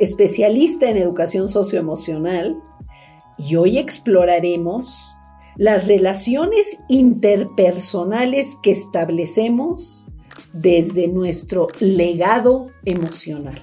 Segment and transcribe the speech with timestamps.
[0.00, 2.56] especialista en educación socioemocional,
[3.38, 5.14] y hoy exploraremos
[5.56, 10.04] las relaciones interpersonales que establecemos
[10.52, 13.60] desde nuestro legado emocional.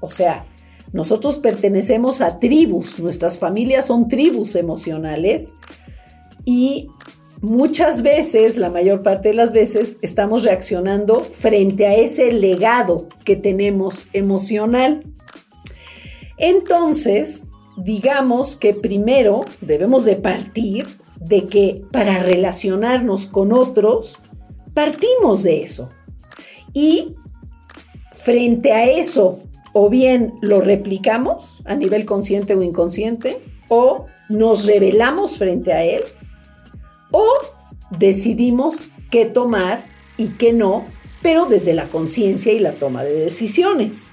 [0.00, 0.44] O sea,
[0.92, 5.54] nosotros pertenecemos a tribus, nuestras familias son tribus emocionales
[6.44, 6.88] y
[7.40, 13.36] muchas veces, la mayor parte de las veces, estamos reaccionando frente a ese legado que
[13.36, 15.04] tenemos emocional.
[16.38, 17.44] Entonces,
[17.76, 20.86] digamos que primero debemos de partir
[21.20, 24.22] de que para relacionarnos con otros,
[24.74, 25.90] partimos de eso.
[26.72, 27.14] Y
[28.12, 29.40] frente a eso,
[29.72, 36.02] o bien lo replicamos a nivel consciente o inconsciente, o nos revelamos frente a él,
[37.10, 37.24] o
[37.98, 39.84] decidimos qué tomar
[40.16, 40.84] y qué no,
[41.22, 44.12] pero desde la conciencia y la toma de decisiones.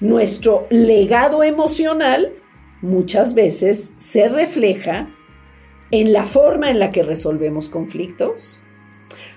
[0.00, 2.32] Nuestro legado emocional
[2.82, 5.08] muchas veces se refleja
[5.90, 8.60] en la forma en la que resolvemos conflictos.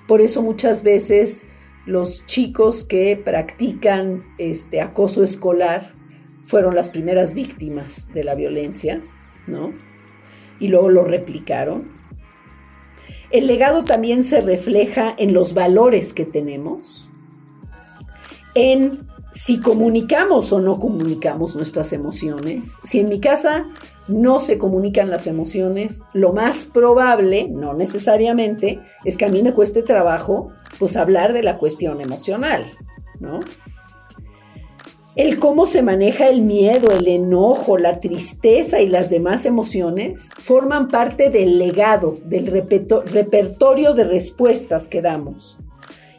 [0.08, 1.48] Por eso muchas veces
[1.86, 5.94] los chicos que practican este acoso escolar
[6.44, 9.02] fueron las primeras víctimas de la violencia,
[9.48, 9.74] ¿no?
[10.60, 11.92] Y luego lo replicaron.
[13.32, 17.10] El legado también se refleja en los valores que tenemos,
[18.56, 22.80] en si comunicamos o no comunicamos nuestras emociones.
[22.84, 23.68] Si en mi casa
[24.08, 29.54] no se comunican las emociones, lo más probable, no necesariamente, es que a mí me
[29.54, 32.66] cueste trabajo pues hablar de la cuestión emocional,
[33.20, 33.40] ¿no?
[35.16, 40.88] El cómo se maneja el miedo, el enojo, la tristeza y las demás emociones forman
[40.88, 45.58] parte del legado, del repertorio de respuestas que damos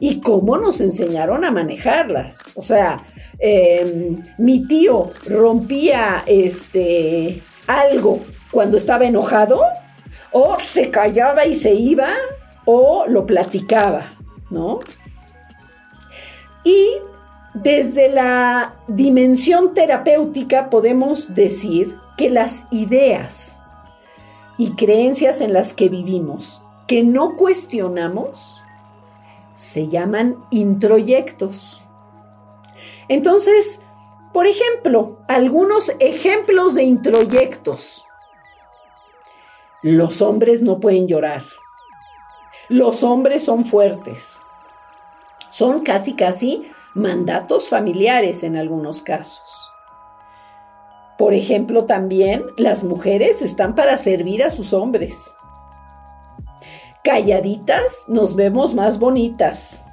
[0.01, 2.39] y cómo nos enseñaron a manejarlas.
[2.55, 2.97] O sea,
[3.39, 9.63] em, mi tío rompía este, algo cuando estaba enojado,
[10.33, 12.09] o se callaba y se iba,
[12.65, 14.13] o lo platicaba,
[14.49, 14.81] ¿no?
[16.65, 16.97] Y
[17.55, 23.61] desde la dimensión terapéutica podemos decir que las ideas
[24.57, 28.60] y creencias en las que vivimos, que no cuestionamos,
[29.61, 31.85] se llaman introyectos.
[33.09, 33.83] Entonces,
[34.33, 38.07] por ejemplo, algunos ejemplos de introyectos.
[39.83, 41.43] Los hombres no pueden llorar.
[42.71, 44.43] Los hombres son fuertes.
[45.51, 49.71] Son casi, casi mandatos familiares en algunos casos.
[51.19, 55.37] Por ejemplo, también las mujeres están para servir a sus hombres
[57.05, 59.85] calladitas nos vemos más bonitas.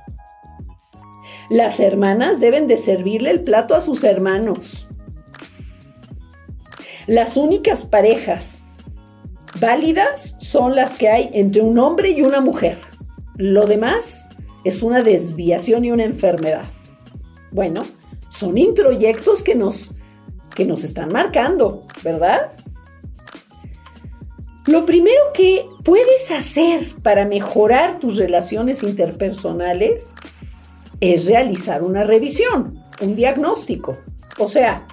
[1.49, 4.87] Las hermanas deben de servirle el plato a sus hermanos.
[7.05, 8.63] Las únicas parejas
[9.59, 12.77] válidas son las que hay entre un hombre y una mujer.
[13.35, 14.27] Lo demás
[14.65, 16.65] es una desviación y una enfermedad.
[17.51, 17.83] Bueno,
[18.29, 19.95] son introyectos que nos,
[20.53, 22.56] que nos están marcando, ¿verdad?
[24.67, 30.13] Lo primero que puedes hacer para mejorar tus relaciones interpersonales
[30.99, 33.97] es realizar una revisión, un diagnóstico.
[34.37, 34.85] O sea,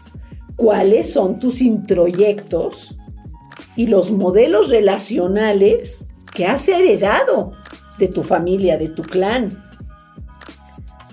[0.55, 2.97] cuáles son tus introyectos
[3.75, 7.55] y los modelos relacionales que has heredado
[7.99, 9.61] de tu familia, de tu clan.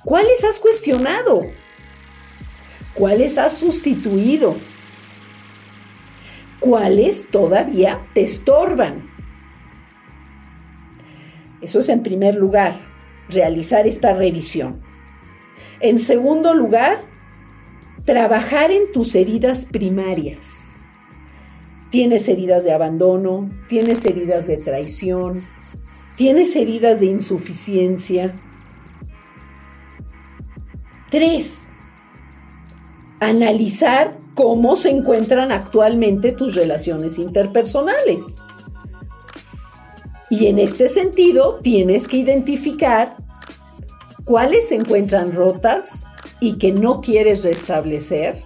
[0.06, 1.42] ¿Cuáles has cuestionado?
[2.94, 4.56] ¿Cuáles has sustituido?
[6.62, 9.10] Cuáles todavía te estorban.
[11.62, 12.74] Eso es en primer lugar,
[13.28, 14.82] realizar esta revisión.
[15.82, 17.00] En segundo lugar,
[18.06, 20.80] trabajar en tus heridas primarias.
[21.90, 25.46] Tienes heridas de abandono, tienes heridas de traición,
[26.16, 28.40] tienes heridas de insuficiencia.
[31.10, 31.68] Tres,
[33.20, 38.38] analizar cómo se encuentran actualmente tus relaciones interpersonales.
[40.30, 43.18] Y en este sentido, tienes que identificar
[44.24, 46.08] cuáles se encuentran rotas
[46.40, 48.46] y que no quieres restablecer.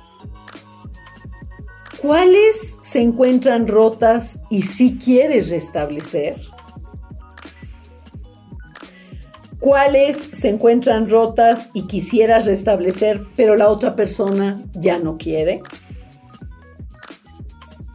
[2.01, 6.35] ¿Cuáles se encuentran rotas y si quieres restablecer?
[9.65, 15.63] ¿Cuáles se encuentran rotas y quisieras restablecer, pero la otra persona ya no quiere?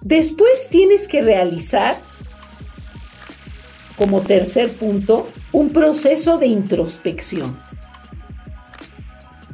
[0.02, 1.96] Después tienes que realizar,
[3.96, 7.56] como tercer punto, un proceso de introspección.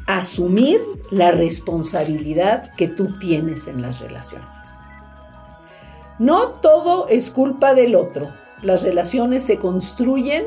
[0.07, 0.81] Asumir
[1.11, 4.49] la responsabilidad que tú tienes en las relaciones.
[6.19, 8.33] No todo es culpa del otro.
[8.63, 10.47] Las relaciones se construyen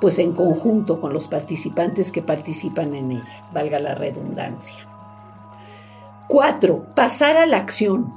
[0.00, 4.86] pues en conjunto con los participantes que participan en ella, valga la redundancia.
[6.28, 8.14] Cuatro, pasar a la acción.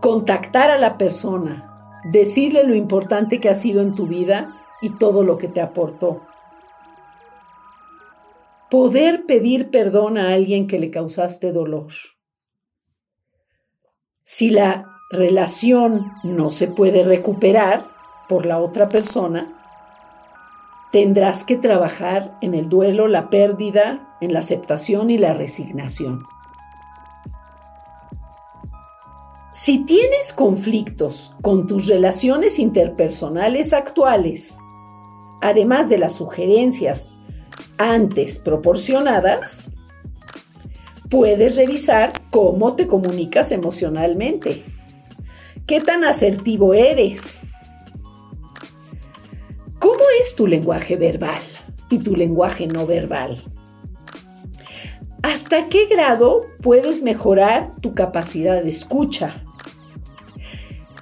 [0.00, 5.24] Contactar a la persona, decirle lo importante que ha sido en tu vida y todo
[5.24, 6.22] lo que te aportó.
[8.70, 11.88] Poder pedir perdón a alguien que le causaste dolor.
[14.22, 17.88] Si la relación no se puede recuperar
[18.28, 19.57] por la otra persona,
[20.90, 26.24] tendrás que trabajar en el duelo, la pérdida, en la aceptación y la resignación.
[29.52, 34.58] Si tienes conflictos con tus relaciones interpersonales actuales,
[35.42, 37.16] además de las sugerencias
[37.76, 39.74] antes proporcionadas,
[41.10, 44.64] puedes revisar cómo te comunicas emocionalmente.
[45.66, 47.42] ¿Qué tan asertivo eres?
[49.78, 51.40] ¿Cómo es tu lenguaje verbal
[51.88, 53.42] y tu lenguaje no verbal?
[55.22, 59.44] ¿Hasta qué grado puedes mejorar tu capacidad de escucha?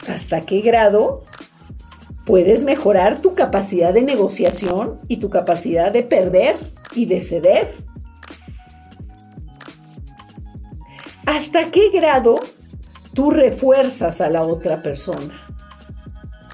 [0.09, 1.25] ¿Hasta qué grado
[2.25, 6.57] puedes mejorar tu capacidad de negociación y tu capacidad de perder
[6.95, 7.75] y de ceder?
[11.25, 12.41] ¿Hasta qué grado
[13.15, 15.46] tú refuerzas a la otra persona?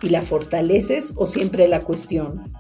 [0.03, 2.51] Y la fortaleces o siempre la cuestionas.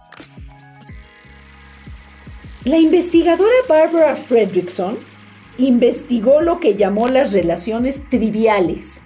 [2.64, 4.98] La investigadora Barbara Fredrickson
[5.58, 9.04] investigó lo que llamó las relaciones triviales,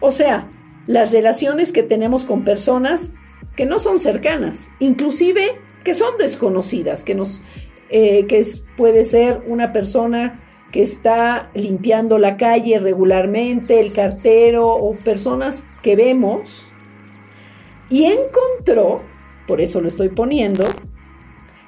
[0.00, 0.50] o sea,
[0.86, 3.14] las relaciones que tenemos con personas
[3.56, 5.52] que no son cercanas, inclusive
[5.84, 7.42] que son desconocidas, que nos
[7.90, 8.44] eh, que
[8.76, 10.40] puede ser una persona
[10.72, 16.72] que está limpiando la calle regularmente, el cartero o personas que vemos
[17.94, 19.02] y encontró,
[19.46, 20.64] por eso lo estoy poniendo,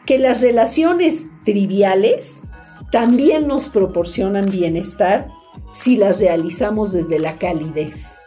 [0.07, 2.43] que las relaciones triviales
[2.91, 5.29] también nos proporcionan bienestar
[5.73, 8.19] si las realizamos desde la calidez.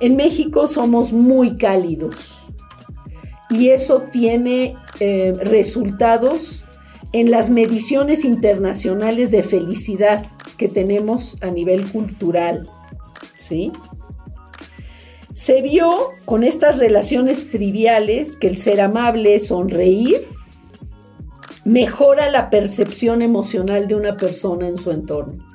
[0.00, 2.48] En México somos muy cálidos
[3.50, 6.64] y eso tiene eh, resultados
[7.12, 10.26] en las mediciones internacionales de felicidad
[10.56, 12.68] que tenemos a nivel cultural.
[13.36, 13.70] ¿Sí?
[15.46, 20.26] Se vio con estas relaciones triviales que el ser amable, sonreír,
[21.64, 25.46] mejora la percepción emocional de una persona en su entorno.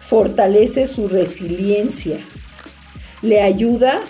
[0.00, 2.26] Fortalece su resiliencia.
[3.22, 4.00] Le ayuda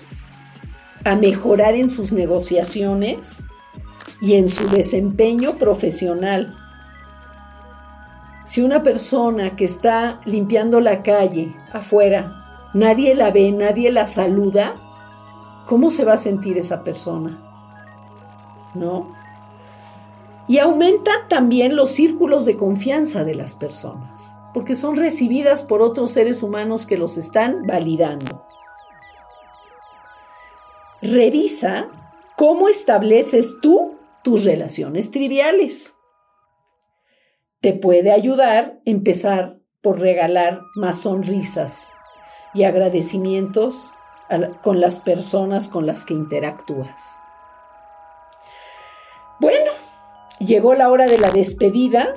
[1.05, 3.44] a mejorar en sus negociaciones
[4.23, 6.56] y en su desempeño profesional.
[8.47, 12.40] Si una persona que está limpiando la calle afuera
[12.75, 14.75] nadie la ve, nadie la saluda,
[15.66, 17.40] ¿cómo se va a sentir esa persona?
[18.75, 19.14] ¿No?
[20.47, 26.11] Y aumentan también los círculos de confianza de las personas, porque son recibidas por otros
[26.11, 28.43] seres humanos que los están validando.
[31.00, 31.88] Revisa
[32.37, 35.97] cómo estableces tú tus relaciones triviales.
[37.61, 41.90] Te puede ayudar empezar por regalar más sonrisas
[42.54, 43.92] y agradecimientos
[44.62, 47.18] con las personas con las que interactúas.
[49.40, 49.70] Bueno,
[50.38, 52.14] llegó la hora de la despedida.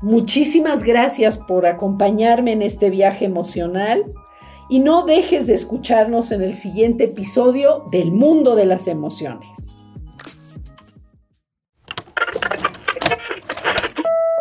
[0.00, 4.12] Muchísimas gracias por acompañarme en este viaje emocional
[4.68, 9.76] y no dejes de escucharnos en el siguiente episodio del mundo de las emociones.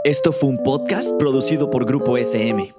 [0.06, 2.79] Esto fue un podcast producido por Grupo SM.